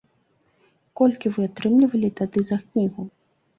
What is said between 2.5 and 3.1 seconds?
за кнігу?